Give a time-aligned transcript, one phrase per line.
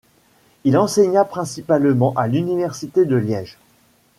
[0.63, 3.59] Il enseigna principalement à l'université de Liège.